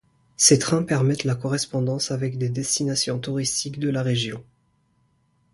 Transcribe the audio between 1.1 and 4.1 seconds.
la correspondance avec des destinations touristiques de la